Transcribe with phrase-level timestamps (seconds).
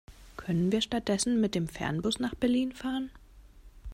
[0.35, 3.11] Können wir stattdessen mit dem Fernbus nach Berlin fahren?